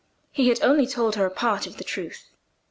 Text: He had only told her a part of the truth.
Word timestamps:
He 0.31 0.47
had 0.49 0.63
only 0.63 0.87
told 0.87 1.13
her 1.15 1.27
a 1.27 1.29
part 1.29 1.67
of 1.67 1.77
the 1.77 1.83
truth. 1.83 2.25